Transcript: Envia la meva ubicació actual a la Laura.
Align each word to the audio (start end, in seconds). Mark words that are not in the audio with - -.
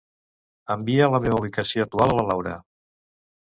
Envia 0.75 1.09
la 1.17 1.19
meva 1.27 1.37
ubicació 1.43 1.87
actual 1.89 2.17
a 2.17 2.19
la 2.23 2.27
Laura. 2.33 2.57